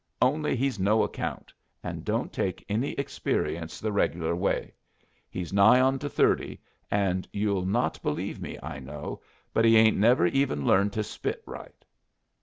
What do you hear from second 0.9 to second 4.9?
account, and don't take any experience the reg'lar way.